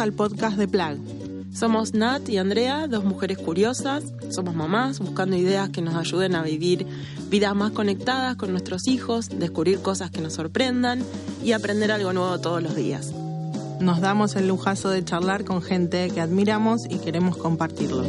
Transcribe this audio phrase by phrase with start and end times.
[0.00, 0.96] Al podcast de Plag.
[1.52, 4.02] Somos Nat y Andrea, dos mujeres curiosas.
[4.30, 6.86] Somos mamás buscando ideas que nos ayuden a vivir
[7.28, 11.04] vidas más conectadas con nuestros hijos, descubrir cosas que nos sorprendan
[11.44, 13.12] y aprender algo nuevo todos los días.
[13.78, 18.02] Nos damos el lujazo de charlar con gente que admiramos y queremos compartirlo.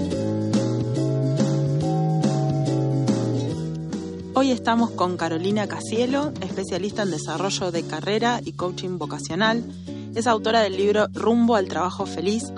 [4.34, 9.66] Hoy estamos con Carolina Casielo, especialista en desarrollo de carrera y coaching vocacional.
[10.14, 12.52] Es autora del libro Rumbo al Trabajo Feliz,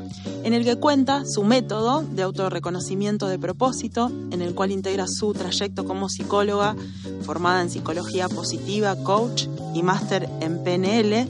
[0.44, 5.34] en el que cuenta su método de autorreconocimiento de propósito, en el cual integra su
[5.34, 6.76] trayecto como psicóloga,
[7.22, 11.28] formada en psicología positiva, coach y máster en PNL,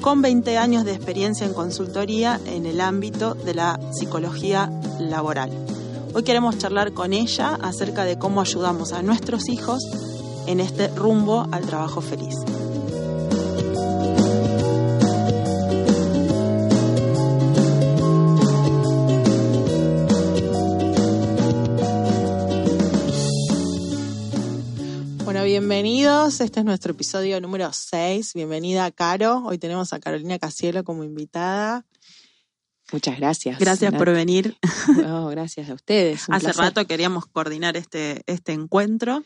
[0.00, 5.50] con 20 años de experiencia en consultoría en el ámbito de la psicología laboral.
[6.14, 9.82] Hoy queremos charlar con ella acerca de cómo ayudamos a nuestros hijos
[10.46, 12.36] en este rumbo al trabajo feliz.
[25.58, 26.40] Bienvenidos.
[26.40, 28.32] Este es nuestro episodio número 6.
[28.34, 29.42] Bienvenida, Caro.
[29.44, 31.84] Hoy tenemos a Carolina Casielo como invitada.
[32.92, 33.58] Muchas gracias.
[33.58, 34.56] Gracias por venir.
[35.02, 36.28] No, gracias a ustedes.
[36.28, 36.62] un Hace placer.
[36.62, 39.24] rato queríamos coordinar este, este encuentro.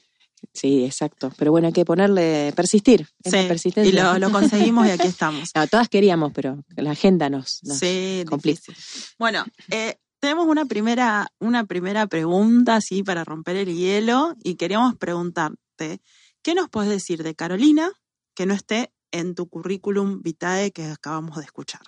[0.54, 1.30] Sí, exacto.
[1.36, 3.06] Pero bueno, hay que ponerle, persistir.
[3.22, 3.90] Sí, persistencia.
[3.90, 5.50] y lo, lo conseguimos y aquí estamos.
[5.54, 8.58] No, todas queríamos, pero la agenda nos, nos sí, complica.
[8.58, 9.14] difícil.
[9.18, 14.96] Bueno, eh, tenemos una primera, una primera pregunta así para romper el hielo y queríamos
[14.96, 16.00] preguntarte,
[16.42, 17.92] ¿qué nos puedes decir de Carolina
[18.34, 21.82] que no esté en tu currículum vitae que acabamos de escuchar?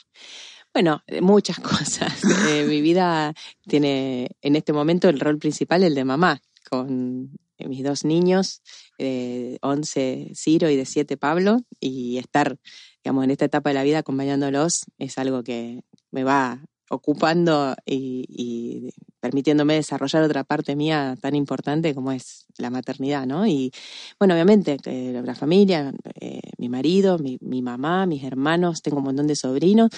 [0.73, 2.23] Bueno, eh, muchas cosas.
[2.49, 3.35] Eh, mi vida
[3.67, 8.63] tiene en este momento el rol principal, el de mamá, con mis dos niños,
[8.99, 12.59] de 11 Ciro y de 7 Pablo, y estar,
[13.03, 18.91] digamos, en esta etapa de la vida acompañándolos es algo que me va ocupando y
[19.25, 23.47] permitiéndome desarrollar otra parte mía tan importante como es la maternidad, ¿no?
[23.47, 23.73] Y
[24.19, 29.05] bueno, obviamente, eh, la familia, eh, mi marido, mi, mi mamá, mis hermanos, tengo un
[29.05, 29.89] montón de sobrinos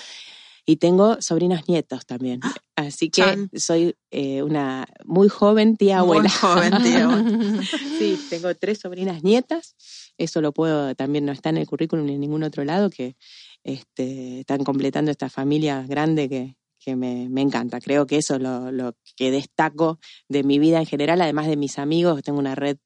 [0.64, 2.38] y tengo sobrinos nietos también.
[2.76, 3.50] Así que Chan.
[3.56, 6.30] soy eh, una muy joven tía Muy abuela.
[6.30, 7.62] joven, tía abuela.
[7.98, 9.74] sí, tengo tres sobrinas nietas.
[10.18, 13.16] Eso lo puedo, también no está en el currículum ni en ningún otro lado, que
[13.64, 16.54] este, están completando esta familia grande que,
[16.86, 17.80] que me, me encanta.
[17.80, 19.98] Creo que eso es lo, lo que destaco
[20.28, 22.22] de mi vida en general, además de mis amigos.
[22.22, 22.76] Tengo una red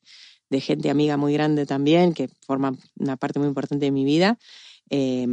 [0.48, 4.38] de gente amiga muy grande también, que forman una parte muy importante de mi vida.
[4.88, 5.26] Eh,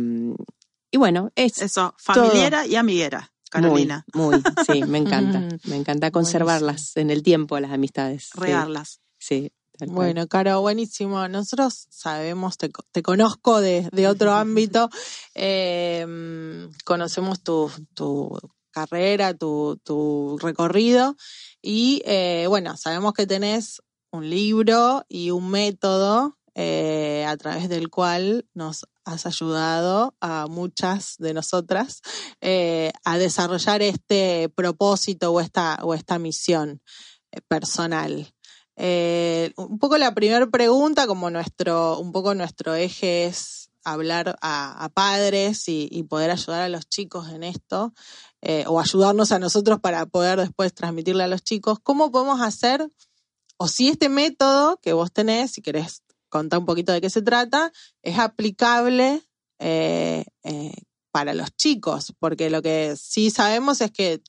[0.91, 4.05] y bueno, es Eso, familiera y amiguera, Carolina.
[4.13, 5.47] muy, muy, sí, me encanta.
[5.63, 8.31] Me encanta conservarlas en el tiempo, las amistades.
[8.33, 8.99] Sí, Regarlas.
[9.17, 9.95] Sí, tal cual.
[9.95, 11.25] Bueno, Caro, buenísimo.
[11.29, 14.89] Nosotros sabemos, te, te conozco de, de otro ámbito,
[15.35, 16.05] eh,
[16.83, 18.37] conocemos tu, tu
[18.77, 21.15] carrera, tu, tu recorrido
[21.61, 27.89] y eh, bueno, sabemos que tenés un libro y un método eh, a través del
[27.89, 32.01] cual nos has ayudado a muchas de nosotras
[32.41, 36.81] eh, a desarrollar este propósito o esta, o esta misión
[37.47, 38.31] personal.
[38.77, 45.63] Un poco la primera pregunta, como nuestro, un poco nuestro eje es hablar a, padres
[45.67, 47.93] y poder ayudar a los chicos en esto,
[48.41, 52.87] eh, o ayudarnos a nosotros para poder después transmitirle a los chicos, ¿cómo podemos hacer?
[53.57, 57.21] O si este método que vos tenés, si querés contar un poquito de qué se
[57.21, 57.71] trata,
[58.03, 59.21] es aplicable
[59.59, 60.73] eh, eh,
[61.11, 64.21] para los chicos, porque lo que sí sabemos es que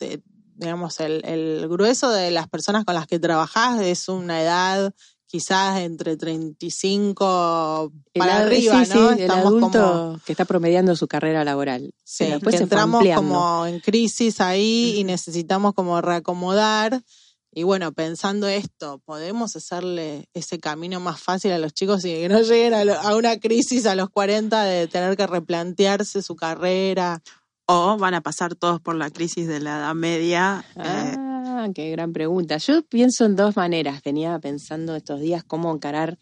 [0.59, 4.93] digamos, el, el grueso de las personas con las que trabajás es una edad
[5.29, 9.09] quizás entre 35 El para arriba, sí, ¿no?
[9.09, 11.93] sí, el Estamos adulto como, que está promediando su carrera laboral.
[12.03, 17.03] sí, Pero después que entramos como en crisis ahí y necesitamos como reacomodar.
[17.51, 22.29] Y bueno, pensando esto, ¿podemos hacerle ese camino más fácil a los chicos y que
[22.29, 26.37] no lleguen a, lo- a una crisis a los 40 de tener que replantearse su
[26.37, 27.23] carrera?
[27.67, 30.65] O van a pasar todos por la crisis de la Edad Media.
[30.77, 31.17] eh,
[31.61, 32.57] Ah, qué gran pregunta.
[32.59, 34.01] Yo pienso en dos maneras.
[34.05, 36.17] Venía pensando estos días cómo encarar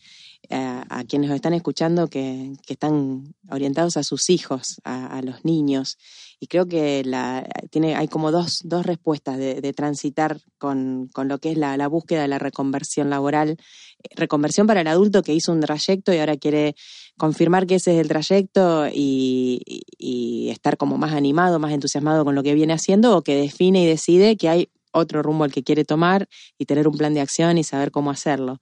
[0.49, 5.99] eh, a quienes nos están escuchando que, están orientados a sus hijos, a, los niños.
[6.41, 7.05] Y creo que
[7.71, 12.23] tiene, hay como dos, dos respuestas de, transitar con, con lo que es la, búsqueda
[12.23, 13.59] de la reconversión laboral.
[14.15, 16.77] Reconversión para el adulto que hizo un trayecto y ahora quiere
[17.19, 22.35] confirmar que ese es el trayecto y- y estar como más animado, más entusiasmado con
[22.35, 25.63] lo que viene haciendo, o que define y decide que hay otro rumbo al que
[25.63, 26.29] quiere tomar
[26.59, 28.61] y tener un plan de acción y saber cómo hacerlo.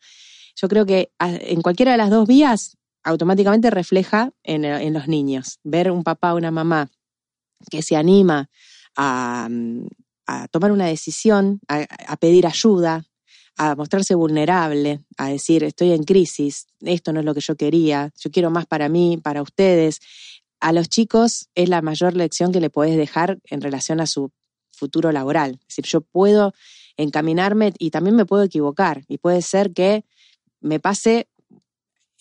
[0.56, 5.08] Yo creo que a- en cualquiera de las dos vías automáticamente refleja en, en los
[5.08, 5.58] niños.
[5.64, 6.90] Ver un papá o una mamá
[7.70, 8.48] que se anima
[8.96, 9.48] a,
[10.26, 13.04] a tomar una decisión, a, a pedir ayuda,
[13.56, 18.10] a mostrarse vulnerable, a decir, estoy en crisis, esto no es lo que yo quería,
[18.18, 20.00] yo quiero más para mí, para ustedes.
[20.60, 24.30] A los chicos es la mayor lección que le podés dejar en relación a su
[24.74, 25.58] futuro laboral.
[25.60, 26.52] Es decir, yo puedo
[26.96, 30.04] encaminarme y también me puedo equivocar y puede ser que
[30.60, 31.28] me pase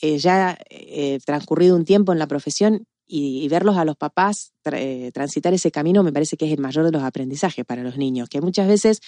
[0.01, 5.11] eh, ya eh, transcurrido un tiempo en la profesión y, verlos a los papás eh,
[5.13, 8.27] transitar ese camino me parece que es el mayor de los aprendizajes para los niños,
[8.27, 9.01] que muchas veces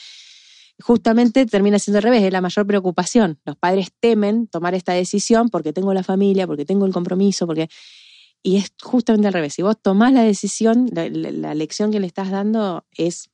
[0.81, 3.39] justamente termina siendo al revés, es la mayor preocupación.
[3.45, 7.69] Los padres temen tomar esta decisión porque tengo la familia, porque tengo el compromiso, porque...
[8.44, 9.56] Y es justamente al revés.
[9.56, 13.31] Si vos tomás la decisión, la lección que le estás dando es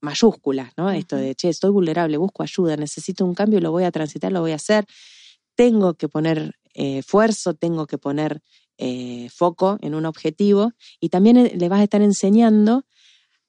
[0.00, 0.90] mayúscula, ¿no?
[0.90, 4.40] Esto de, che, estoy vulnerable, busco ayuda, necesito un cambio, lo voy a transitar, lo
[4.40, 4.86] voy a hacer.
[5.54, 8.42] Tengo que poner eh, esfuerzo, tengo que poner
[8.78, 12.84] eh, foco en un objetivo y también eh, le vas a estar enseñando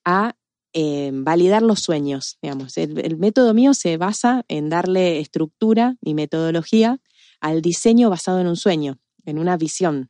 [0.06, 0.38] a
[0.74, 2.78] eh, validar los sueños, digamos.
[2.78, 7.00] El, el método mío se basa en darle estructura y metodología
[7.42, 10.10] al diseño basado en un sueño, en una visión.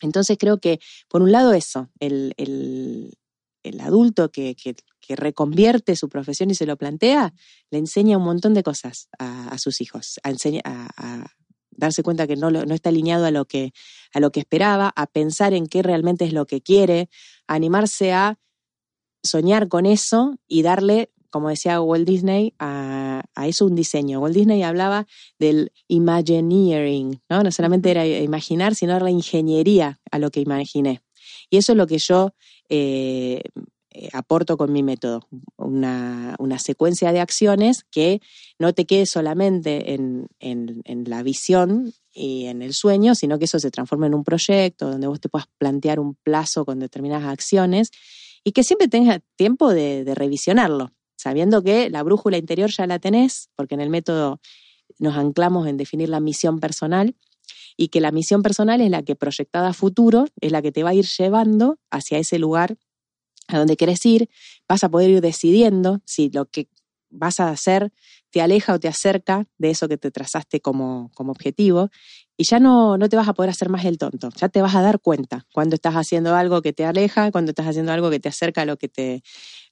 [0.00, 0.78] Entonces creo que,
[1.08, 3.14] por un lado, eso, el, el,
[3.68, 7.32] el adulto que, que, que reconvierte su profesión y se lo plantea,
[7.70, 11.26] le enseña un montón de cosas a, a sus hijos, a, enseña- a- a
[11.70, 13.72] darse cuenta que no, no está alineado a lo que,
[14.14, 17.08] a lo que esperaba, a pensar en qué realmente es lo que quiere,
[17.46, 18.38] a animarse a
[19.22, 24.20] soñar con eso y darle, como decía Walt Disney, a, a eso un diseño.
[24.20, 25.06] Walt Disney hablaba
[25.38, 27.42] del imagineering, ¿no?
[27.42, 31.02] No solamente era imaginar, sino la ingeniería a lo que imaginé.
[31.50, 32.34] Y eso es lo que yo
[32.68, 33.42] eh,
[33.90, 35.26] eh, aporto con mi método,
[35.56, 38.20] una, secuencia de acciones que
[38.58, 43.46] no te quede solamente en, en, en la visión y en el sueño, sino que
[43.46, 47.26] eso se transforme en un proyecto donde vos te puedas plantear un plazo con determinadas
[47.26, 47.90] acciones
[48.44, 52.98] y que siempre tengas tiempo de, de revisionarlo, sabiendo que la brújula interior ya la
[52.98, 54.40] tenés, porque en el método
[54.98, 57.14] nos anclamos en definir la misión personal
[57.76, 60.82] y que la misión personal es la que proyectada a futuro es la que te
[60.82, 62.76] va a ir llevando hacia ese lugar
[63.48, 64.28] a donde querés ir,
[64.68, 66.68] vas a poder ir decidiendo si lo que
[67.10, 67.92] vas a hacer
[68.30, 71.90] te aleja o te acerca de eso que te trazaste como, como objetivo
[72.36, 74.74] y ya no, no te vas a poder hacer más el tonto, ya te vas
[74.74, 78.20] a dar cuenta cuando estás haciendo algo que te aleja, cuando estás haciendo algo que
[78.20, 79.22] te acerca a lo que te,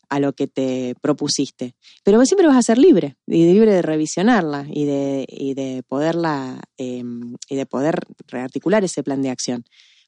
[0.08, 1.74] a lo que te propusiste.
[2.02, 5.82] Pero vos siempre vas a ser libre, y libre de revisionarla y de, y de
[5.86, 7.04] poderla, eh,
[7.48, 9.64] y de poder rearticular ese plan de acción.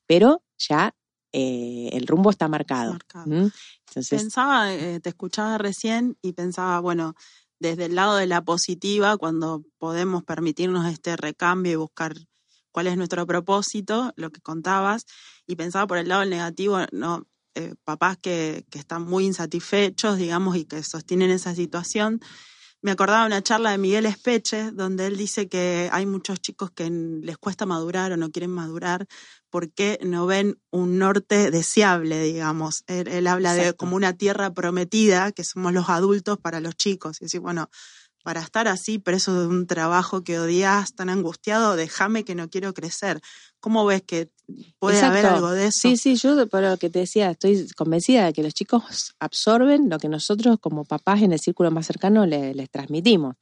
[0.06, 0.94] Pero ya
[1.32, 2.93] eh, el rumbo está marcado.
[2.93, 3.31] Marcado.
[3.31, 3.50] ¿m?
[3.88, 7.14] Entonces, Pensaba, eh, te escuchaba recién y pensaba, bueno,
[7.58, 12.14] desde el lado de la positiva, cuando podemos permitirnos este recambio y buscar
[12.70, 15.06] cuál es nuestro propósito, lo que contabas,
[15.46, 17.26] y pensaba por el lado del negativo, no,
[17.56, 22.20] Eh, papás que, que están muy insatisfechos, digamos, y que sostienen esa situación.
[22.82, 26.70] Me acordaba de una charla de Miguel Espeche, donde él dice que hay muchos chicos
[26.70, 29.06] que les cuesta madurar o no quieren madurar
[29.49, 32.85] porque no ven un norte deseable, digamos.
[32.88, 37.23] Él, él habla de como una tierra prometida, que somos los adultos para los chicos.
[37.23, 37.71] Y decir, bueno,
[38.26, 42.75] para estar así, preso de un trabajo que odias, tan angustiado, déjame que no quiero
[42.75, 43.21] crecer.
[43.61, 44.33] ¿Cómo ves que
[44.80, 45.88] puede haber algo de eso?
[45.90, 49.88] Sí, sí, yo por lo que te decía, estoy convencida de que los chicos absorben
[49.88, 53.37] lo que nosotros como papás en el círculo más cercano le- les transmitimos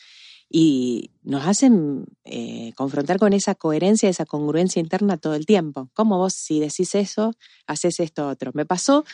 [0.50, 5.88] y nos hacen eh, confrontar con esa coherencia, esa congruencia interna todo el tiempo.
[5.95, 7.33] ¿Cómo vos si decís eso,
[7.67, 8.50] haces esto otro?
[8.53, 9.07] Me pasó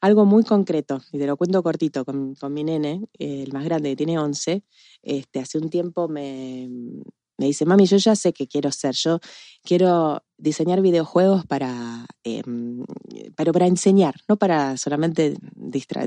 [0.00, 3.64] algo muy concreto, y te lo cuento cortito, con, con mi nene, eh, el más
[3.64, 4.62] grande, que tiene 11,
[5.02, 6.68] este, hace un tiempo me,
[7.38, 9.20] me dice, mami, yo ya sé qué quiero ser, yo
[9.62, 12.06] quiero diseñar videojuegos para,
[13.36, 15.36] pero para enseñar, no para solamente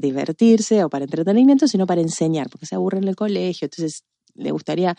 [0.01, 4.05] divertirse o para entretenimiento, sino para enseñar, porque se aburre en el colegio, entonces
[4.36, 4.96] le gustaría,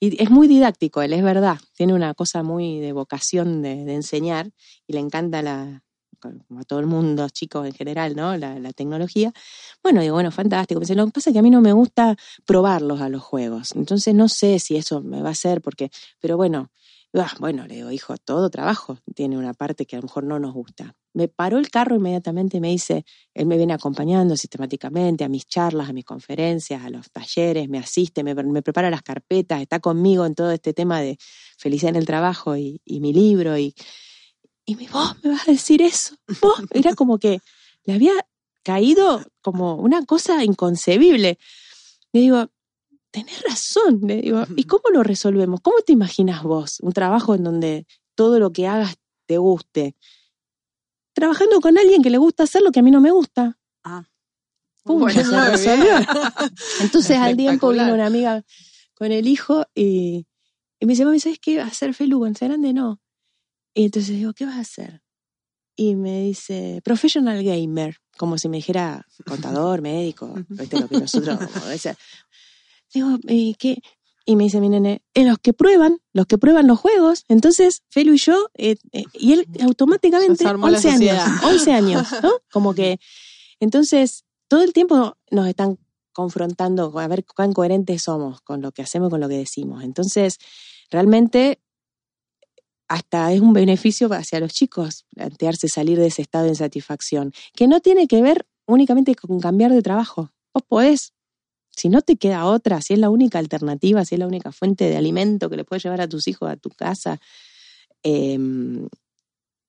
[0.00, 3.94] y es muy didáctico, él es verdad, tiene una cosa muy de vocación de, de
[3.94, 4.52] enseñar
[4.86, 5.82] y le encanta la,
[6.46, 8.36] como a todo el mundo, chicos en general, ¿no?
[8.36, 9.32] La, tecnología.
[9.82, 10.80] Bueno, digo, bueno, fantástico.
[10.80, 13.72] Lo que pasa es que a mí no me gusta probarlos a los juegos.
[13.76, 15.90] Entonces no sé si eso me va a hacer, porque,
[16.20, 16.70] pero bueno,
[17.14, 20.38] ah, bueno, le digo, hijo, todo trabajo tiene una parte que a lo mejor no
[20.38, 20.94] nos gusta.
[21.12, 23.04] Me paró el carro inmediatamente y me dice,
[23.34, 27.78] él me viene acompañando sistemáticamente a mis charlas, a mis conferencias, a los talleres, me
[27.78, 31.16] asiste, me, me prepara las carpetas, está conmigo en todo este tema de
[31.56, 33.74] felicidad en el trabajo y, y mi libro y,
[34.66, 36.16] y me, vos me vas a decir eso.
[36.40, 37.40] Vos, era como que
[37.84, 38.12] le había
[38.62, 41.38] caído como una cosa inconcebible.
[42.12, 42.50] Le digo,
[43.10, 44.00] tenés razón.
[44.02, 45.60] Le digo, ¿y cómo lo resolvemos?
[45.60, 49.96] ¿Cómo te imaginas vos un trabajo en donde todo lo que hagas te guste?
[51.12, 53.58] Trabajando con alguien que le gusta hacer lo que a mí no me gusta.
[53.84, 54.04] Ah.
[54.82, 55.00] ¡Pum!
[55.00, 55.94] Bueno, se resolvió.
[56.80, 58.44] Entonces al tiempo vino una amiga
[58.94, 60.26] con el hijo y,
[60.80, 61.60] y me dice, mami, ¿sabes qué?
[61.60, 62.72] ¿Hacer cuando sea grande?
[62.72, 63.00] No.
[63.74, 65.02] Y entonces digo, ¿qué vas a hacer?
[65.76, 70.80] Y me dice, professional gamer, como si me dijera contador, médico, ¿viste?
[70.80, 71.38] lo que nosotros...
[72.92, 73.78] Digo, ¿y qué?
[74.24, 77.82] Y me dice mi nene, en los que prueban, los que prueban los juegos, entonces
[77.90, 81.44] Felu y yo, eh, eh, y él automáticamente, Ya se armó la 11 años, sociedad.
[81.44, 82.30] 11 años, ¿no?
[82.52, 82.98] Como que,
[83.60, 85.78] entonces, todo el tiempo nos están
[86.12, 89.84] confrontando con a ver cuán coherentes somos con lo que hacemos, con lo que decimos.
[89.84, 90.38] Entonces,
[90.90, 91.60] realmente,
[92.88, 97.66] hasta es un beneficio hacia los chicos plantearse salir de ese estado de insatisfacción, que
[97.68, 100.30] no tiene que ver únicamente con cambiar de trabajo.
[100.52, 101.12] Vos podés
[101.76, 104.88] si no te queda otra, si es la única alternativa, si es la única fuente
[104.88, 107.20] de alimento que le puedes llevar a tus hijos a tu casa,
[108.04, 108.38] eh,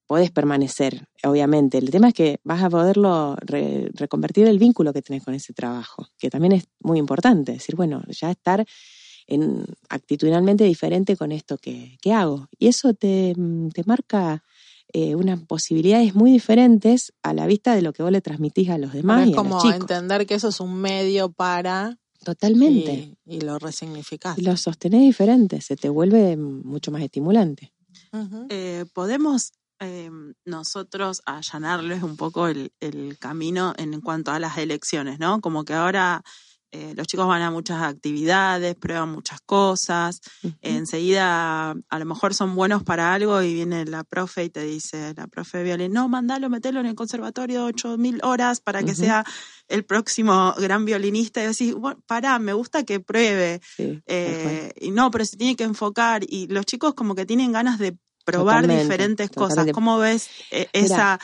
[0.08, 1.78] podés permanecer, obviamente.
[1.80, 5.54] El tema es que vas a poderlo re- reconvertir el vínculo que tenés con ese
[5.54, 7.54] trabajo, que también es muy importante.
[7.54, 8.66] Decir, bueno, ya estar
[9.28, 12.48] en, actitudinalmente diferente con esto que, que hago.
[12.60, 13.36] Y eso te,
[13.74, 14.44] te marca
[14.94, 18.78] eh, unas posibilidades muy diferentes a la vista de lo que vos le transmitís a
[18.78, 19.76] los demás Pero y es a los como chicos.
[19.82, 23.16] entender que eso es un medio para Totalmente.
[23.26, 24.38] y, y lo resignificás.
[24.38, 27.72] Y lo sostenés diferente, se te vuelve mucho más estimulante.
[28.50, 30.10] Eh, podemos eh,
[30.46, 35.42] nosotros allanarles un poco el, el camino en cuanto a las elecciones, ¿no?
[35.42, 36.24] Como que ahora
[36.76, 40.20] eh, los chicos van a muchas actividades, prueban muchas cosas,
[40.62, 45.14] enseguida a lo mejor son buenos para algo y viene la profe y te dice,
[45.16, 49.24] la profe violín, no, mandalo, metelo en el conservatorio ocho mil horas para que sea
[49.70, 54.92] el próximo gran violinista y decís, bueno, pará, me gusta que pruebe, Sí, eh, y
[54.92, 58.64] no, pero se tiene que enfocar y los chicos como que tienen ganas de probar
[58.64, 59.68] Totalmente, diferentes cosas.
[59.72, 61.20] ¿Cómo ves eh, esa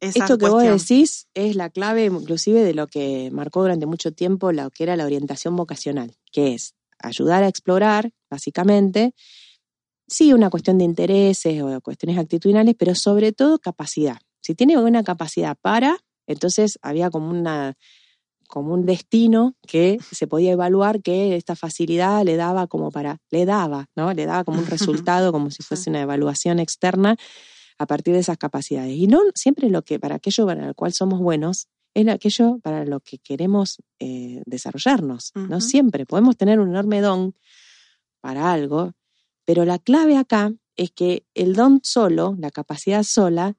[0.00, 0.72] Esto que cuestión?
[0.72, 4.84] vos decís es la clave inclusive de lo que marcó durante mucho tiempo lo que
[4.84, 9.14] era la orientación vocacional, que es ayudar a explorar, básicamente,
[10.08, 14.18] sí una cuestión de intereses o cuestiones actitudinales, pero sobre todo capacidad.
[14.42, 17.76] Si tiene buena capacidad para, entonces había como una
[18.48, 23.46] como un destino que se podía evaluar que esta facilidad le daba como para, le
[23.46, 24.12] daba, ¿no?
[24.12, 24.66] Le daba como un
[25.06, 27.16] resultado, como si fuese una evaluación externa
[27.80, 28.94] a partir de esas capacidades.
[28.94, 32.84] Y no siempre lo que, para aquello para el cual somos buenos, es aquello para
[32.84, 35.32] lo que queremos eh, desarrollarnos.
[35.34, 36.04] No siempre.
[36.04, 37.34] Podemos tener un enorme don
[38.20, 38.92] para algo,
[39.46, 43.56] pero la clave acá es que el don solo, la capacidad sola,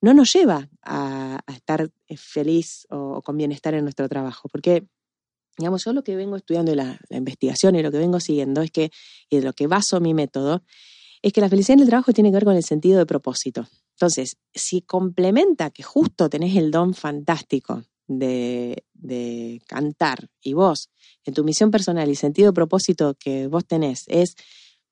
[0.00, 4.48] no nos lleva a, a estar eh, feliz o, o con bienestar en nuestro trabajo.
[4.48, 4.86] Porque,
[5.58, 8.62] digamos, yo lo que vengo estudiando y la, la investigación y lo que vengo siguiendo
[8.62, 8.90] es que,
[9.28, 10.64] y de lo que baso mi método,
[11.22, 13.68] es que la felicidad en el trabajo tiene que ver con el sentido de propósito.
[13.92, 20.88] Entonces, si complementa que justo tenés el don fantástico de, de cantar y vos,
[21.24, 24.34] en tu misión personal y sentido de propósito que vos tenés es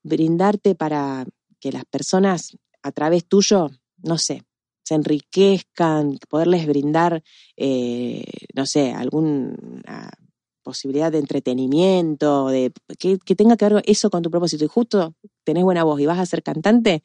[0.02, 1.26] brindarte para
[1.58, 4.44] que las personas a través tuyo, no sé,
[4.88, 7.22] se enriquezcan, poderles brindar,
[7.56, 10.10] eh, no sé, alguna
[10.68, 15.64] posibilidad de entretenimiento, de que, tenga que ver eso con tu propósito y justo tenés
[15.64, 17.02] buena voz y vas a ser cantante,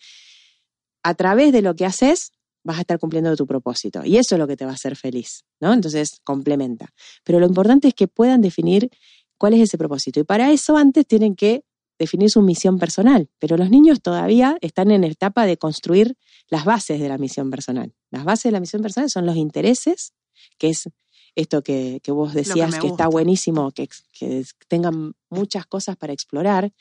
[1.01, 2.33] a través de lo que haces
[2.65, 4.01] vas a estar cumpliendo tu propósito.
[4.03, 5.71] Y eso es lo que te va a hacer feliz, ¿no?
[5.71, 6.89] Entonces, complementa.
[7.23, 8.89] Pero lo importante es que puedan definir
[9.37, 10.19] cuál es ese propósito.
[10.19, 11.63] Y para eso antes tienen que
[11.97, 13.29] definir su misión personal.
[13.39, 16.15] Pero los niños todavía están en etapa de construir
[16.49, 17.93] las bases de la misión personal.
[18.11, 20.13] Las bases de la misión personal son los intereses,
[20.57, 20.89] que es
[21.35, 26.71] esto que, que vos decías que, está buenísimo, que, que tengan muchas cosas para explorar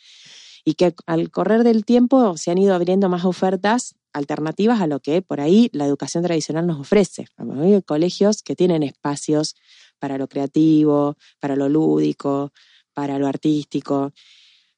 [0.65, 5.01] y que al correr del tiempo se han ido abriendo más ofertas alternativas a lo
[5.01, 7.27] que por ahí la educación tradicional nos ofrece.
[7.37, 9.57] Hay colegios que tienen espacios
[9.99, 12.53] para lo creativo, para lo lúdico,
[12.93, 14.13] para lo artístico,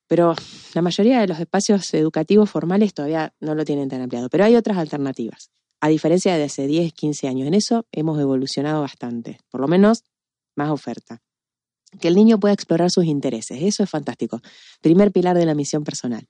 [0.07, 0.35] pero
[0.75, 4.28] la mayoría de los espacios educativos formales todavía no lo tienen tan ampliado.
[4.28, 5.50] Pero hay otras alternativas,
[5.84, 7.46] a diferencia de hace 10, 15 años.
[7.46, 10.02] En eso hemos evolucionado bastante, por lo menos
[10.56, 11.20] más oferta.
[12.00, 14.40] Que el niño pueda explorar sus intereses, eso es fantástico.
[14.80, 16.26] Primer pilar de la misión personal.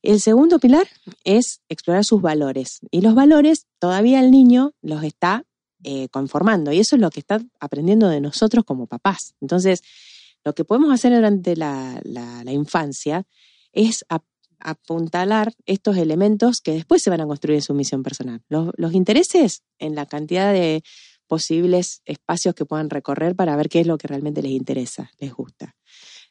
[0.00, 0.88] El segundo pilar
[1.24, 2.80] es explorar sus valores.
[2.90, 5.44] Y los valores todavía el niño los está
[5.82, 6.72] eh, conformando.
[6.72, 9.34] Y eso es lo que está aprendiendo de nosotros como papás.
[9.42, 9.82] Entonces,
[10.42, 12.00] lo que podemos hacer durante la,
[12.46, 13.26] infancia
[13.74, 14.22] es ap
[14.60, 18.42] apuntalar estos elementos que después se van a construir en su misión personal.
[18.48, 20.82] Los, intereses en la cantidad de
[21.26, 25.32] posibles espacios que puedan recorrer para ver qué es lo que realmente les interesa, les
[25.32, 25.74] gusta.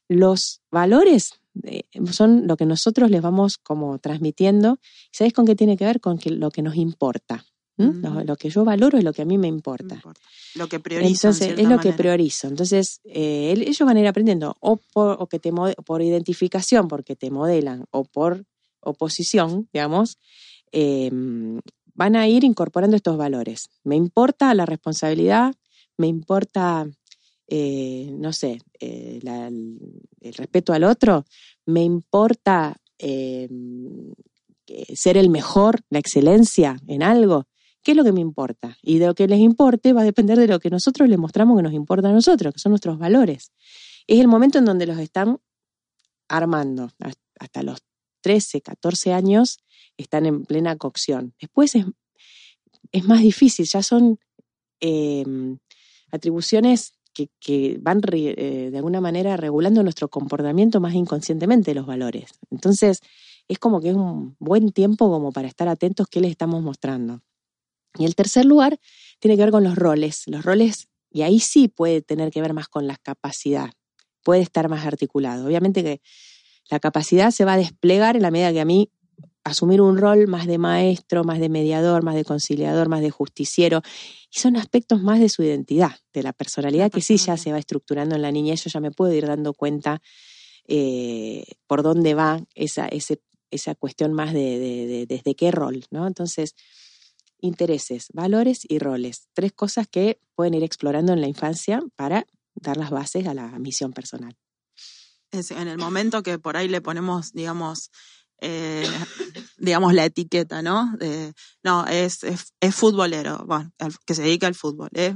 [0.08, 4.80] Los valores eh, son lo que nosotros les vamos como transmitiendo.
[5.12, 6.00] ¿Sabéis con qué tiene que ver?
[6.00, 7.46] Con lo que nos importa.
[7.78, 10.02] Lo, que yo valoro es lo que a mí me importa.
[10.56, 11.30] Lo que priorizo.
[11.30, 12.48] Entonces, es lo que priorizo.
[12.48, 17.32] Entonces, eh, ellos van a ir aprendiendo o por, que te, por identificación, porque te
[17.32, 18.46] modelan, o por
[18.80, 20.20] oposición, digamos,
[20.72, 21.60] em,
[21.96, 23.70] van a ir incorporando estos valores.
[23.84, 25.56] Me importa la responsabilidad,
[25.98, 26.88] me importa,
[27.48, 31.26] eh, no sé, eh, el, respeto al otro,
[31.66, 34.14] me importa em,
[34.94, 37.48] ser el mejor, la excelencia en algo.
[37.84, 38.78] ¿Qué es lo que me importa?
[38.82, 41.58] Y de lo que les importe va a depender de lo que nosotros les mostramos
[41.58, 43.52] que nos importa a nosotros, que son nuestros valores.
[44.08, 45.40] Es el momento en donde los están
[46.30, 46.90] armando.
[47.40, 47.80] Hasta los
[48.22, 49.60] 13, 14 años
[49.98, 51.34] están en plena cocción.
[51.40, 54.18] Después es, más difícil, ya son
[54.80, 55.58] em,
[56.12, 62.32] atribuciones que, van eh, de alguna manera regulando nuestro comportamiento más inconscientemente los valores.
[62.50, 63.02] Entonces,
[63.48, 67.22] es como que es un buen tiempo como para estar atentos qué les estamos mostrando.
[67.98, 68.80] Y el tercer lugar
[69.20, 70.24] tiene que ver con los roles.
[70.28, 73.72] Los roles, y ahí sí puede tener que ver más con la capacidad,
[74.24, 75.46] puede estar más articulado.
[75.46, 76.02] Obviamente que
[76.70, 78.90] la capacidad se va a desplegar en la medida que a mí
[79.44, 83.82] asumir un rol más de maestro, más de mediador, más de conciliador, más de justiciero,
[84.32, 87.60] y son aspectos más de su identidad, de la personalidad que sí ya se va
[87.60, 90.02] estructurando en la niñez, yo ya me puedo ir dando cuenta
[90.66, 92.88] eh, por dónde va esa,
[93.52, 96.08] esa cuestión más de, de, desde qué rol, ¿no?
[96.08, 96.56] Entonces,
[97.44, 99.28] intereses, valores y roles.
[99.34, 103.48] Tres cosas que pueden ir explorando en la infancia para dar las bases a la
[103.60, 104.36] misión personal.
[105.30, 107.92] Es en el momento que por ahí le ponemos, digamos,
[108.40, 108.88] eh,
[109.58, 110.94] digamos, la etiqueta, ¿no?
[111.64, 113.72] no, es, es, futbolero, bueno,
[114.06, 115.14] que se dedica al fútbol, ¿eh?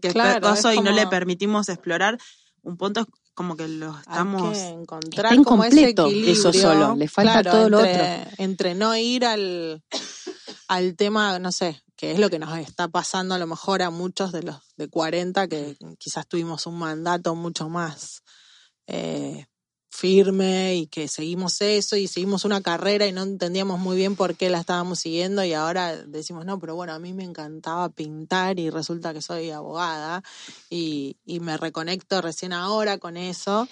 [0.00, 2.18] que es y no le permitimos explorar,
[2.62, 4.56] un punto es como que lo estamos...
[4.58, 8.04] encontrar Está incompleto eso solo, le falta todo lo otro.
[8.38, 9.82] Entre no ir al
[10.68, 13.90] al tema, no sé, que es lo que nos está pasando a lo mejor a
[13.90, 18.22] muchos de los de 40 que quizás tuvimos un mandato mucho más
[18.86, 19.46] eh,
[19.90, 24.34] firme y que seguimos eso y seguimos una carrera y no entendíamos muy bien por
[24.34, 28.58] qué la estábamos siguiendo y ahora decimos, no, pero bueno, a mí me encantaba pintar
[28.58, 30.24] y resulta que soy abogada
[30.68, 33.68] y, y me reconecto recién ahora con eso.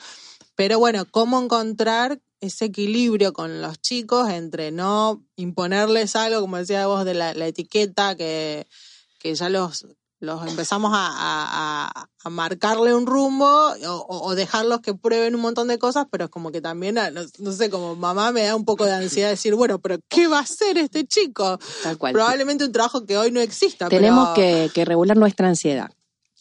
[0.55, 6.87] Pero bueno, ¿cómo encontrar ese equilibrio con los chicos entre no imponerles algo, como decía
[6.89, 8.67] vos, de la, etiqueta, que,
[9.21, 9.87] que, ya los,
[10.19, 13.47] los empezamos a, a, marcarle un rumbo
[13.87, 17.53] o, dejarlos que prueben un montón de cosas, pero es como que también, ah, no,
[17.53, 20.43] sé, como mamá me da un poco de ansiedad decir, bueno, pero ¿qué va a
[20.43, 21.61] hacer este chico?
[21.85, 22.13] Tal cual.
[22.13, 23.89] Probablemente un trabajo que hoy no exista.
[23.89, 25.93] Tenemos que, que regular nuestra ansiedad.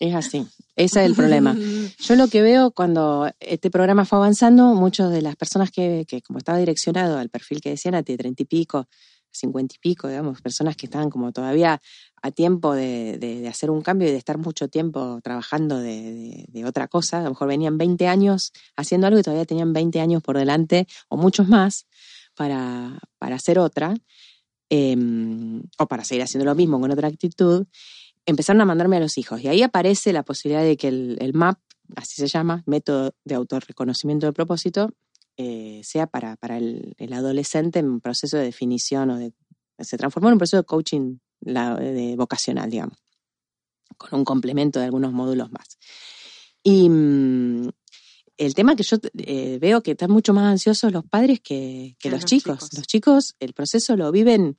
[0.02, 0.48] Es así.
[0.76, 1.56] Ese es el problema.
[2.00, 6.24] Yo lo que veo cuando este programa fue avanzando, muchas de las personas que, que
[6.24, 8.88] como estaba direccionado al perfil que decían, a treinta y pico,
[9.32, 11.80] cincuenta y pico, digamos, personas que estaban como todavía
[12.24, 16.66] a tiempo de, de, hacer un cambio y de estar mucho tiempo trabajando de, de,
[16.66, 17.20] otra cosa.
[17.20, 20.88] A lo mejor venían 20 años haciendo algo y todavía tenían 20 años por delante
[21.10, 21.86] o muchos más
[22.36, 23.94] para, para hacer otra.
[24.74, 27.68] Em, o para seguir haciendo lo mismo con otra actitud
[28.26, 29.42] empezaron a mandarme a los hijos.
[29.42, 31.60] Y ahí aparece la posibilidad de que el, MAP,
[31.96, 34.94] así se llama, método de autorreconocimiento de propósito,
[35.38, 39.34] eh, sea para, para el, adolescente en proceso de definición o de,
[39.80, 42.98] se transformó en un proceso de coaching de vocacional, digamos,
[43.98, 45.80] con un complemento de algunos módulos más.
[46.64, 47.70] Y mm,
[48.38, 52.26] el tema que yo eh, veo que están mucho más ansiosos los padres que, los,
[52.26, 52.70] chicos.
[52.74, 54.58] Los chicos el proceso lo viven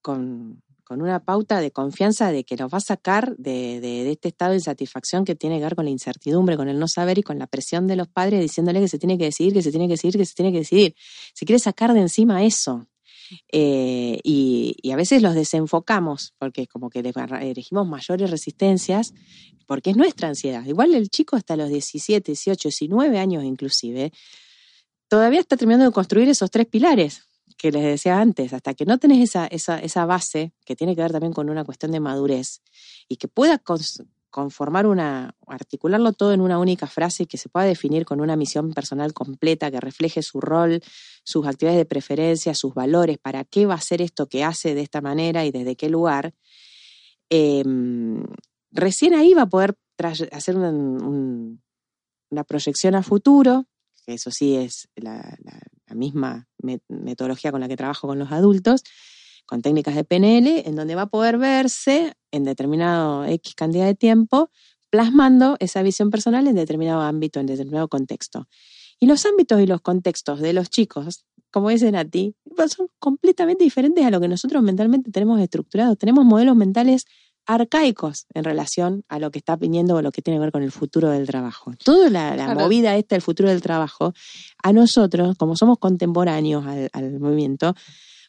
[0.00, 4.50] con, con una pauta de confianza de que los va a sacar de, este estado
[4.50, 7.38] de insatisfacción que tiene que ver con la incertidumbre, con el no saber y con
[7.38, 9.92] la presión de los padres diciéndole que se tiene que decidir, que se tiene que
[9.92, 10.96] decidir, que se tiene que decidir.
[11.32, 12.88] Se quiere sacar de encima eso.
[13.52, 19.14] Eh, y, a veces los desenfocamos porque como que elegimos mayores resistencias
[19.68, 20.64] porque es nuestra ansiedad.
[20.64, 24.10] Igual el chico hasta los 17, 18, 19 años inclusive,
[25.06, 27.29] todavía está terminando de construir esos tres pilares
[27.60, 31.02] que les decía antes, hasta que no tenés esa, esa, esa base, que tiene que
[31.02, 32.62] ver también con una cuestión de madurez,
[33.06, 33.62] y que pueda
[34.30, 38.34] conformar una, articularlo todo en una única frase y que se pueda definir con una
[38.34, 40.80] misión personal completa que refleje su rol,
[41.22, 44.80] sus actividades de preferencia, sus valores, para qué va a ser esto que hace de
[44.80, 46.32] esta manera y desde qué lugar,
[47.28, 48.24] em,
[48.70, 49.76] recién ahí va a poder
[50.32, 51.58] hacer una
[52.48, 53.66] proyección a futuro,
[54.06, 55.36] que eso sí es la
[55.94, 56.48] misma
[56.88, 58.82] metodología con la que trabajo con los adultos,
[59.46, 63.94] con técnicas de PNL, en donde va a poder verse en determinado X cantidad de
[63.94, 64.50] tiempo,
[64.90, 68.48] plasmando esa visión personal en determinado ámbito, en determinado contexto.
[68.98, 72.34] Y los ámbitos y los contextos de los chicos como dicen a ti,
[72.68, 75.96] son completamente diferentes a lo que nosotros mentalmente tenemos estructurado.
[75.96, 77.06] Tenemos modelos mentales
[77.54, 80.62] arcaicos en relación a lo que está viniendo o lo que tiene que ver con
[80.62, 81.72] el futuro del trabajo.
[81.84, 84.14] Toda la, movida esta del futuro del trabajo,
[84.62, 87.74] a nosotros, como somos contemporáneos al, movimiento,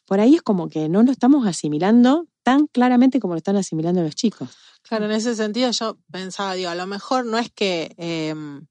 [0.06, 4.02] por ahí es como que no lo estamos asimilando tan claramente como lo están asimilando
[4.02, 4.50] los chicos.
[4.82, 8.66] Claro, en ese sentido yo pensaba, digo, a lo mejor no es que em,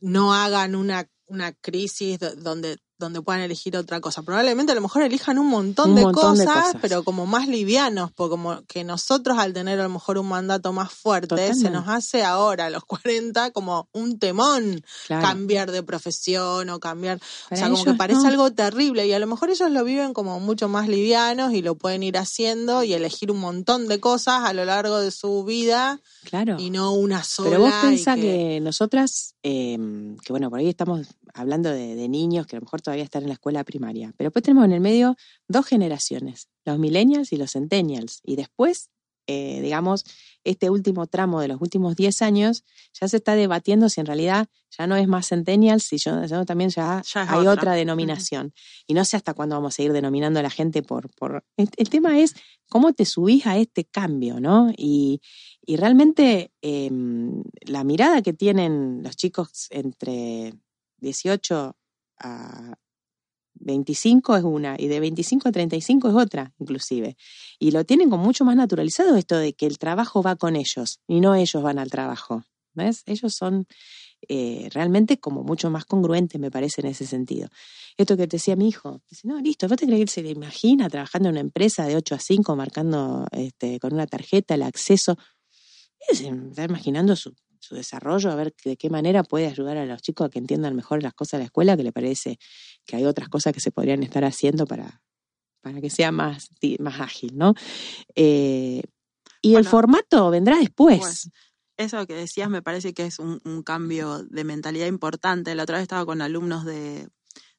[0.00, 4.22] no hagan una, una crisis donde donde puedan elegir otra cosa.
[4.22, 8.62] Probablemente a lo mejor elijan un montón, de, cosas, pero como más livianos, porque como
[8.66, 12.66] que nosotros al tener a lo mejor un mandato más fuerte, se nos hace ahora
[12.66, 17.94] a los 40 como un temón cambiar de profesión o cambiar, o sea, como que
[17.94, 21.62] parece algo terrible y a lo mejor ellos lo viven como mucho más livianos y
[21.62, 25.44] lo pueden ir haciendo y elegir un montón de cosas a lo largo de su
[25.44, 26.56] vida claro.
[26.58, 27.50] y no una sola.
[27.50, 28.60] Pero vos pensás que...
[28.60, 33.04] nosotras, em, que bueno, por ahí estamos hablando de, niños que a lo mejor todavía
[33.04, 34.12] están en la escuela primaria.
[34.16, 38.20] Pero después tenemos en el medio dos generaciones, los millennials y los centennials.
[38.24, 38.90] Y después,
[39.28, 40.06] eh, digamos,
[40.42, 42.64] este último tramo de los últimos 10 años,
[42.98, 46.70] ya se está debatiendo si en realidad ya no es más centennials, si yo, también
[46.70, 48.54] ya, hay otra, denominación.
[48.86, 51.14] Y no sé hasta cuándo vamos a seguir denominando a la gente por...
[51.14, 51.44] por...
[51.58, 52.34] El, tema es
[52.70, 54.72] cómo te subís a este cambio, ¿no?
[54.76, 55.20] Y,
[55.66, 60.54] realmente em, la mirada que tienen los chicos entre
[61.00, 61.76] 18
[62.20, 62.78] a
[63.60, 67.16] 25 es una y de 25 a 35 es otra, inclusive.
[67.58, 71.00] Y lo tienen con mucho más naturalizado esto de que el trabajo va con ellos
[71.06, 72.44] y no ellos van al trabajo.
[72.74, 73.02] ¿Ves?
[73.06, 73.66] Ellos son
[74.28, 77.48] eh, realmente como mucho más congruentes, me parece, en ese sentido.
[77.96, 80.30] Esto que te decía mi hijo, dice, no, listo, ¿vos te crees que se le
[80.30, 84.62] imagina trabajando en una empresa de 8 a 5, marcando este, con una tarjeta el
[84.62, 85.16] acceso?
[86.08, 90.26] Está imaginando su su desarrollo, a ver de qué manera puede ayudar a los chicos
[90.26, 92.38] a que entiendan mejor las cosas de la escuela, que le parece
[92.84, 95.02] que hay otras cosas que se podrían estar haciendo para,
[95.60, 97.54] para que sea más, más ágil, ¿no?
[98.14, 98.82] Eh,
[99.42, 100.98] y el formato vendrá después.
[100.98, 101.30] Pues,
[101.76, 105.54] eso que decías me parece que es un, cambio de mentalidad importante.
[105.54, 107.08] La otra vez estaba con alumnos de,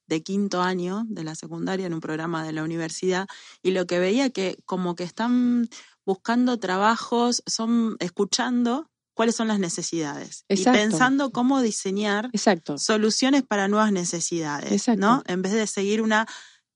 [0.08, 3.28] de quinto año de la secundaria en un programa de la universidad
[3.64, 5.70] y lo que veía que como que están
[6.06, 12.32] buscando trabajos, son escuchando cuáles son las necesidades y pensando cómo diseñar
[12.78, 15.24] soluciones para nuevas necesidades, ¿no?
[15.28, 16.26] En vez de seguir una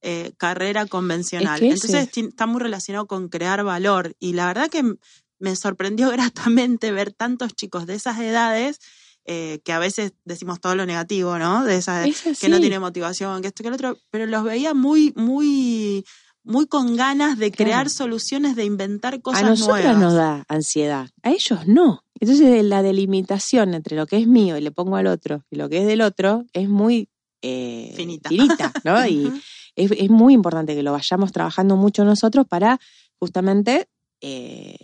[0.02, 1.64] eh, carrera convencional.
[1.64, 4.84] Entonces está muy relacionado con crear valor y la verdad que
[5.40, 8.80] me sorprendió gratamente ver tantos chicos de esas edades
[9.24, 11.64] eh, que a veces decimos todo lo negativo, ¿no?
[11.64, 12.06] De esas
[12.42, 16.04] que no tiene motivación, que esto que el otro, pero los veía muy, muy
[16.44, 19.62] muy con ganas de crear soluciones, de inventar cosas nuevas.
[19.62, 22.03] A nosotros nos da ansiedad, a ellos no.
[22.24, 25.68] Entonces la delimitación entre lo que es mío y le pongo al otro y lo
[25.68, 27.10] que es del otro es muy
[27.42, 28.72] eh, finita.
[28.86, 29.06] ¿no?
[29.08, 29.30] y
[29.76, 32.80] es, muy importante que lo vayamos trabajando mucho nosotros para
[33.20, 33.90] justamente
[34.22, 34.78] eh,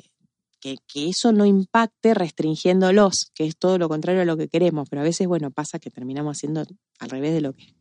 [0.59, 5.01] que, eso no impacte restringiéndolos, que es todo lo contrario a lo que queremos, pero
[5.01, 6.65] a veces, bueno, pasa que terminamos haciendo
[6.99, 7.73] al revés de lo que,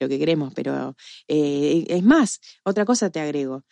[0.00, 0.96] lo que queremos, pero
[1.28, 3.62] eh, es más, otra cosa te agrego.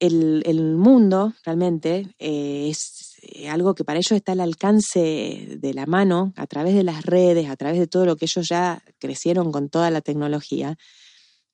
[0.00, 2.99] El, el mundo realmente eh, es
[3.48, 7.48] algo que para ellos está al alcance de la mano, a través de las redes,
[7.48, 10.76] a través de todo lo que ellos ya crecieron con toda la tecnología.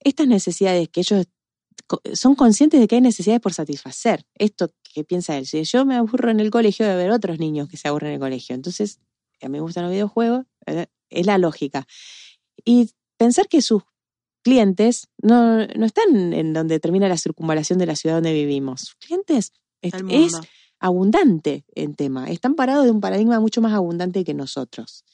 [0.00, 1.26] Estas necesidades que ellos
[2.14, 4.26] son conscientes de que hay necesidades por satisfacer.
[4.34, 7.68] Esto que piensa él, si yo me aburro en el colegio de ver otros niños
[7.68, 9.00] que se aburren en el colegio, entonces
[9.42, 10.46] a mí me gustan los videojuegos,
[11.10, 11.86] es la lógica.
[12.64, 13.82] Y pensar que sus
[14.42, 18.80] clientes no, están en donde termina la circunvalación de la ciudad donde vivimos.
[18.82, 19.52] Sus clientes
[19.82, 20.40] es, es
[20.86, 25.04] abundante en tema, están parados de un paradigma mucho más abundante que nosotros.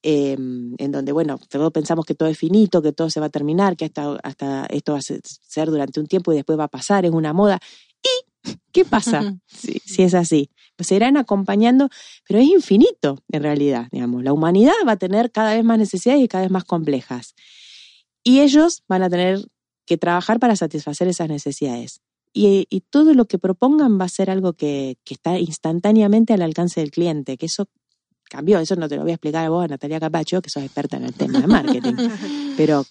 [0.00, 3.30] Em, en donde, bueno, todos pensamos que todo es finito, que todo se va a
[3.30, 6.68] terminar, que hasta, hasta esto va a ser durante un tiempo y después va a
[6.68, 7.58] pasar, es una moda.
[8.00, 10.50] ¿Y qué pasa si, si, es así?
[10.76, 11.88] Pues se irán acompañando,
[12.28, 14.22] pero es infinito en realidad, digamos.
[14.22, 17.34] La humanidad va a tener cada vez más necesidades y cada vez más complejas.
[18.22, 19.48] Y ellos van a tener
[19.84, 22.02] que trabajar para satisfacer esas necesidades.
[22.40, 26.42] Y, y, todo lo que propongan va a ser algo que, que, está instantáneamente al
[26.42, 27.68] alcance del cliente, que eso
[28.30, 28.60] cambió.
[28.60, 30.98] Eso no te lo voy a explicar a vos, a Natalia Capacho, que sos experta
[30.98, 31.94] en el tema de marketing.
[32.56, 32.86] Pero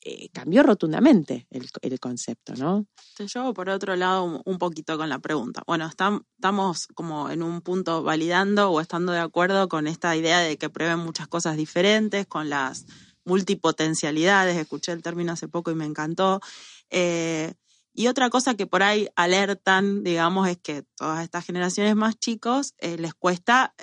[0.00, 2.86] eh, cambió rotundamente el, el, concepto, ¿no?
[3.18, 5.62] Yo, por otro lado, un poquito con la pregunta.
[5.66, 10.56] Bueno, estamos como en un punto validando o estando de acuerdo con esta idea de
[10.56, 12.86] que prueben muchas cosas diferentes, con las
[13.26, 14.56] multipotencialidades.
[14.56, 16.40] Escuché el término hace poco y me encantó.
[16.88, 17.52] Eh,
[17.98, 22.74] y otra cosa que por ahí alertan, digamos, es que todas estas generaciones más chicos
[22.78, 23.74] eh, les cuesta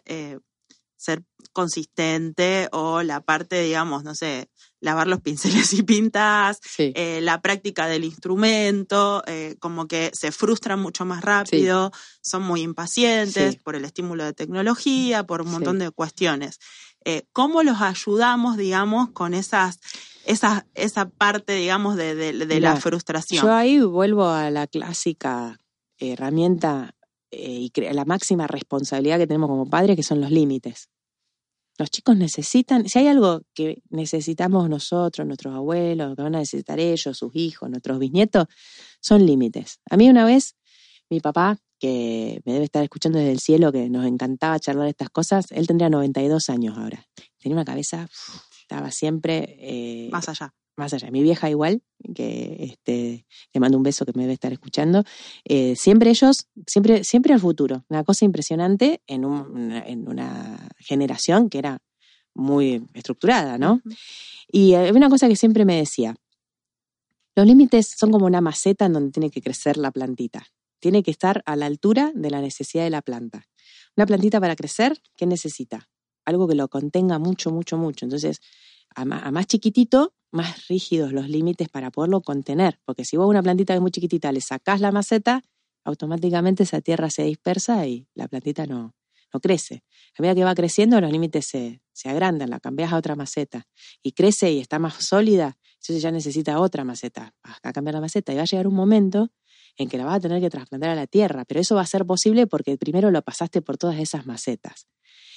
[0.98, 4.50] ser consistente o la parte, digamos, no sé,
[4.80, 5.22] lavar los
[5.68, 6.94] pinceles y pintas, Sí.
[6.96, 12.62] eh, la práctica del instrumento, eh, como que se frustran mucho más rápido, son muy
[12.62, 13.60] impacientes Sí.
[13.64, 16.60] por el estímulo de tecnología, por un montón de cuestiones.
[17.04, 19.80] Eh, ¿Cómo los ayudamos, digamos, con esas,
[20.26, 23.44] esas, esa parte, digamos, de, de- de la frustración?
[23.46, 25.58] Yo ahí vuelvo a la clásica
[25.98, 26.96] herramienta
[27.32, 30.90] eh, y la máxima responsabilidad que tenemos como padres, que son los límites.
[31.78, 36.80] Los chicos necesitan, si hay algo que necesitamos nosotros, nuestros abuelos, que van a necesitar
[36.80, 38.48] ellos, sus hijos, nuestros bisnietos,
[39.02, 39.80] son límites.
[39.90, 40.56] A mí una vez,
[41.10, 45.10] mi papá, que me debe estar escuchando desde el cielo, que nos encantaba charlar estas
[45.10, 47.06] cosas, él tendría 92 años ahora.
[47.42, 48.08] Tenía una cabeza,
[48.66, 50.54] estaba siempre eh, Más allá.
[50.76, 51.10] más allá.
[51.12, 51.82] Mi vieja igual,
[52.16, 55.04] que este, le mando un beso que me debe estar escuchando.
[55.46, 57.86] Eh, siempre ellos, siempre, siempre al futuro.
[57.90, 61.78] Una cosa impresionante en, un- en una generación que era
[62.34, 63.82] muy estructurada, ¿no?
[64.52, 66.16] Y una cosa que siempre me decía.
[67.36, 70.46] Los límites son como una maceta en donde tiene que crecer la plantita.
[70.80, 73.46] Tiene que estar a la altura de la necesidad de la planta.
[73.98, 75.88] Una plantita para crecer, ¿qué necesita?
[76.26, 78.06] Algo que lo contenga mucho, mucho, mucho.
[78.06, 78.40] Entonces,
[78.96, 82.80] a ma- a más, chiquitito, más rígidos los límites para poderlo contener.
[82.86, 85.44] Porque si vos una plantita que es muy chiquitita le sacás la maceta,
[85.84, 88.96] automáticamente esa tierra se dispersa y la plantita no,
[89.34, 89.84] no crece.
[90.18, 93.68] A medida que va creciendo, los límites se, se agrandan, la cambias a otra maceta.
[94.04, 97.34] Y crece y está más sólida, entonces ya necesita otra maceta.
[97.44, 99.30] Vas a cambiar la maceta y va a llegar un momento
[99.78, 101.46] en que la vas a tener que trasplantar a la tierra.
[101.46, 104.88] Pero eso va a ser posible porque primero lo pasaste por todas esas macetas.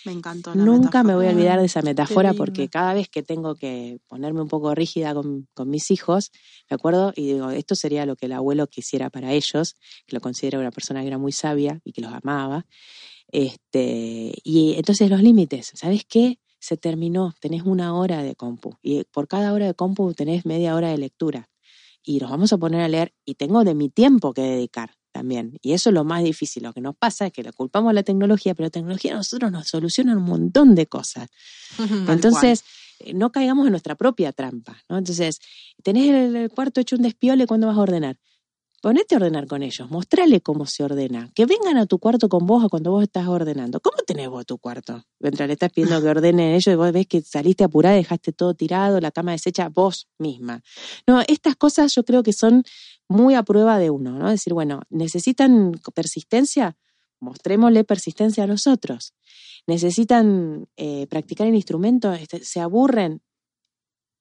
[0.05, 0.55] Me encantó.
[0.55, 3.99] la Nunca me voy a olvidar de esa metáfora porque cada vez que tengo que
[4.07, 6.31] ponerme un poco rígida con, con mis hijos,
[6.71, 10.21] me acuerdo y digo, esto sería lo que el abuelo quisiera para ellos, que lo
[10.21, 12.67] considera una persona que era muy sabia y que los amaba.
[13.31, 16.39] Este, y entonces los límites, ¿sabes qué?
[16.61, 20.75] Se terminó, tenés una hora de compu y por cada hora de compu tenés media
[20.75, 21.49] hora de lectura
[22.03, 25.59] y nos vamos a poner a leer y tengo de mi tiempo que dedicar también.
[25.63, 26.63] Y eso es lo más difícil.
[26.63, 29.17] Lo que nos pasa es que le culpamos a la tecnología, pero la tecnología a
[29.17, 31.29] nosotros nos soluciona un montón de cosas.
[32.07, 32.63] Entonces,
[33.01, 34.97] eh, no caigamos en nuestra propia trampa, ¿no?
[34.97, 35.41] Entonces,
[35.83, 38.17] tenés el, cuarto hecho un despiole, ¿cuándo vas a ordenar?
[38.81, 41.33] Ponete a ordenar con ellos, mostrale cómo se ordena.
[41.35, 43.81] Que vengan a tu cuarto con vos cuando vos estás ordenando.
[43.81, 45.03] ¿Cómo tenés vos tu cuarto?
[45.19, 48.55] Mientras le estás pidiendo que ordenen ellos y vos ves que saliste apurada, dejaste todo
[48.55, 50.63] tirado, la cama deshecha vos misma.
[51.09, 52.63] No, estas cosas yo creo que son
[53.09, 54.31] muy a prueba de uno, ¿no?
[54.31, 56.77] Decir, bueno, necesitan persistencia,
[57.21, 59.15] mostrémosle persistencia a nosotros.
[59.67, 63.23] Necesitan eh, practicar el instrumento, este, se aburren,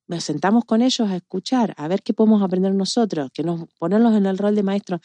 [0.08, 4.16] nos sentamos con ellos a escuchar, a ver qué podemos aprender nosotros, que nos ponerlos
[4.16, 5.02] en el rol de maestro.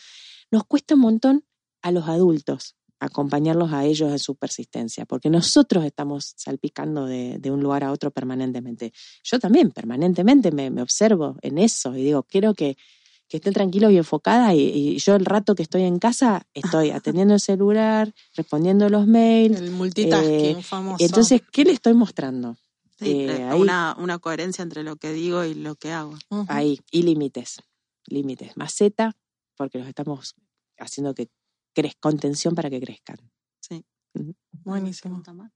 [0.50, 1.44] Nos cuesta un montón
[1.82, 7.60] a los adultos acompañarlos a ellos en su persistencia, porque nosotros estamos salpicando de, un
[7.60, 8.92] lugar a otro permanentemente.
[9.24, 12.76] Yo también permanentemente me, me observo en eso y digo, quiero que,
[13.32, 16.90] que estén tranquilos y enfocadas y, y yo el rato que estoy en casa estoy
[16.90, 19.58] atendiendo el celular, respondiendo los mails.
[19.58, 21.02] El multitasking Eh, famoso.
[21.02, 22.58] Entonces, ¿qué le estoy mostrando?
[22.98, 26.12] Sí, eh, eh, ahí- una, una coherencia entre lo que digo y lo que hago.
[26.28, 26.44] Ujú.
[26.46, 27.62] Ahí, y límites,
[28.04, 28.54] límites.
[28.54, 29.16] Maceta,
[29.56, 30.34] porque los estamos
[30.78, 31.30] haciendo que
[31.74, 33.16] crezcan, contención para que crezcan.
[34.64, 35.00] Buenísimo.
[35.22, 35.50] Pregunta más.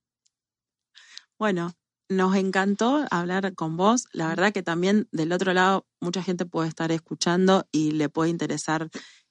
[1.39, 1.75] Bueno,
[2.09, 4.05] nos encantó hablar con vos.
[4.13, 8.31] La verdad que también del otro lado mucha gente puede estar escuchando y le puede
[8.31, 8.89] interesar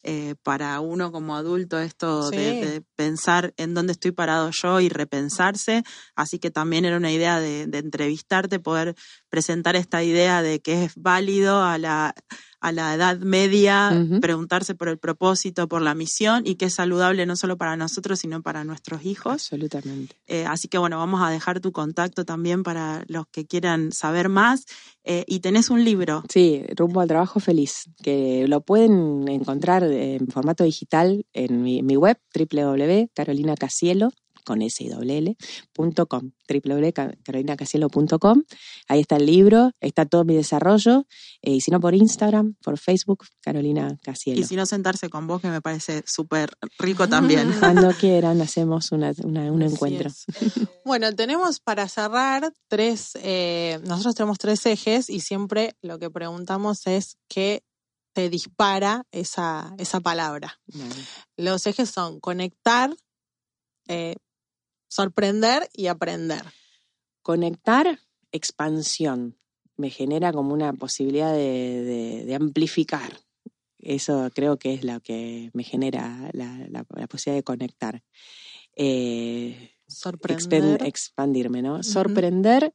[0.08, 4.88] eh, para uno como adulto esto de, de pensar en dónde estoy parado yo y
[4.88, 5.84] repensarse.
[6.16, 8.96] Así que también era una idea de, de entrevistarte, poder
[9.36, 12.16] presentar esta idea de que es válido a la,
[12.62, 17.26] a la edad media preguntarse por el propósito, por la misión y que es saludable
[17.26, 19.34] no solo para nosotros, sino para nuestros hijos.
[19.34, 20.16] Absolutamente.
[20.26, 24.30] Eh, así que bueno, vamos a dejar tu contacto también para los que quieran saber
[24.30, 24.64] más.
[25.04, 26.24] Eh, y tenés un libro.
[26.30, 31.98] Sí, rumbo al trabajo feliz, que lo pueden encontrar en formato digital en mi, mi
[31.98, 34.14] web www.carolinacasielo
[34.46, 35.36] con S y doble L,
[35.74, 38.44] punto com, www.carolinacasielo.com.
[38.88, 41.06] Ahí está el libro, está todo mi desarrollo,
[41.42, 44.40] eh, y si no por Instagram, por Facebook, Carolina Casielo.
[44.42, 47.52] Y si no, sentarse con vos, que me parece súper rico también.
[47.60, 50.10] Cuando quieran, hacemos una, una- un Así encuentro.
[50.10, 50.26] es.
[50.86, 56.86] Bueno, tenemos para cerrar tres, eh, nosotros tenemos tres ejes y siempre lo que preguntamos
[56.88, 57.64] es qué
[58.14, 60.60] te dispara esa, esa palabra.
[61.36, 62.96] Los ejes son conectar,
[63.88, 64.16] eh,
[64.88, 66.42] sorprender y aprender.
[67.22, 68.00] Conectar,
[68.32, 69.38] expansión.
[69.78, 73.20] Me genera como una posibilidad de, de- de amplificar.
[73.80, 78.04] Eso creo que es lo que me genera la, la- la posibilidad de conectar.
[78.76, 80.84] Eh, Sorprender.
[80.86, 81.84] expandirme, ¿no?
[81.84, 82.74] Sorprender.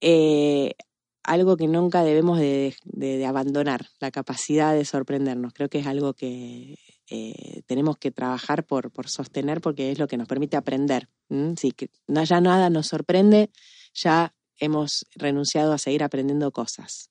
[0.00, 0.74] eh,
[1.22, 5.54] algo que nunca debemos de, de- de abandonar, la capacidad de sorprendernos.
[5.54, 6.78] Creo que es algo que
[7.10, 11.08] eh, tenemos que trabajar por, por sostener porque es lo que nos permite aprender.
[11.28, 11.54] ¿m?
[11.56, 13.50] Si que no, ya nada nos sorprende,
[13.94, 17.10] ya hemos renunciado a seguir aprendiendo cosas.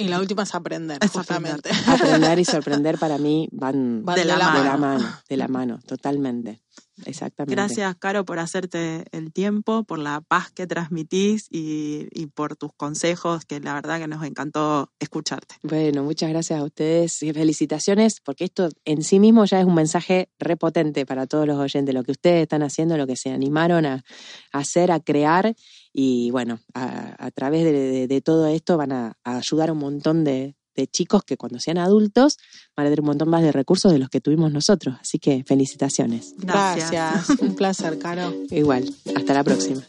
[0.00, 1.70] Y la última es aprender, Es justamente.
[1.86, 4.78] Aprender y sorprender para mí van Van de la de la mano.
[4.78, 6.62] mano, de la mano, totalmente.
[7.06, 7.54] Exactamente.
[7.54, 12.72] Gracias, Caro, por hacerte el tiempo, por la paz que transmitís y, y por tus
[12.76, 15.54] consejos, que la verdad que nos encantó escucharte.
[15.62, 19.74] Bueno, muchas gracias a ustedes y felicitaciones, porque esto en sí mismo ya es un
[19.74, 23.86] mensaje repotente para todos los oyentes, lo que ustedes están haciendo, lo que se animaron
[23.86, 24.04] a,
[24.52, 25.54] a hacer, a crear,
[25.92, 29.72] y bueno, a, a través de, de- de todo esto van a, a ayudar a
[29.72, 32.38] un montón de, de chicos que cuando sean adultos
[32.76, 34.96] van a tener un montón más de recursos de los que tuvimos nosotros.
[35.00, 36.34] Así que felicitaciones.
[36.38, 36.90] Gracias.
[36.90, 37.40] Gracias.
[37.40, 38.32] Un placer, Caro.
[38.50, 39.82] Igual, hasta la próxima.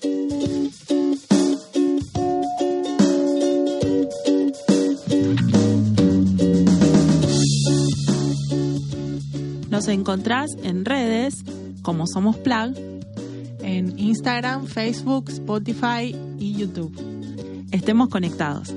[9.69, 11.36] Nos encontrás en redes
[11.84, 12.75] como Somos Plug.
[13.62, 16.91] En Instagram, Facebook, Spotify y YouTube.
[17.71, 18.73] Estemos conectados.